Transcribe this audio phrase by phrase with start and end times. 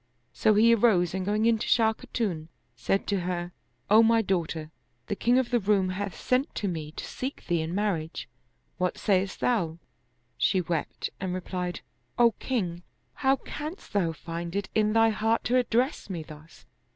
[0.33, 3.51] So he arose and going in to Shah Khatun, said to her,"
[3.91, 4.71] O my daughter,
[5.05, 8.27] the king of the Roum hath sent to me to seek thee in marriage.
[8.79, 9.77] What sayest thou?"
[10.39, 11.81] She wept and replied,
[12.17, 12.81] ''O king,
[13.21, 16.65] how canst tfiou find it in thy heart to address me thus?